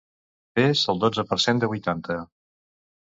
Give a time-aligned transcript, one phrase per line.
[0.59, 2.17] Fes el dotze per cent de vuitanta.